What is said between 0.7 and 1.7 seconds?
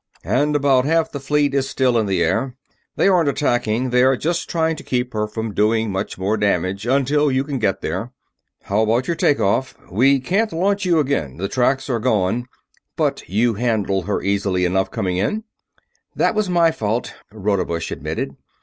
half the fleet is